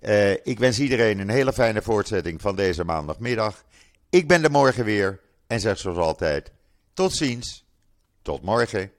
Uh, 0.00 0.30
ik 0.30 0.58
wens 0.58 0.80
iedereen 0.80 1.18
een 1.18 1.28
hele 1.28 1.52
fijne 1.52 1.82
voortzetting 1.82 2.40
van 2.40 2.56
deze 2.56 2.84
maandagmiddag. 2.84 3.64
Ik 4.10 4.28
ben 4.28 4.44
er 4.44 4.50
morgen 4.50 4.84
weer 4.84 5.20
en 5.46 5.60
zeg 5.60 5.78
zoals 5.78 5.98
altijd: 5.98 6.52
tot 6.94 7.12
ziens, 7.12 7.64
tot 8.22 8.42
morgen. 8.42 8.92